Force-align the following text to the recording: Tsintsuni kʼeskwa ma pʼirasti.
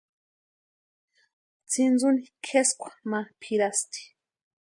Tsintsuni 1.69 2.23
kʼeskwa 2.45 2.89
ma 3.09 3.19
pʼirasti. 3.39 4.01